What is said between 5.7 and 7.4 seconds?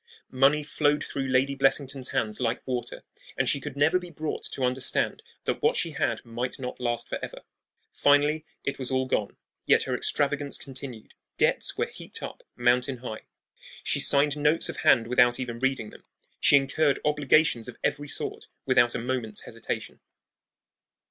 she had might not last for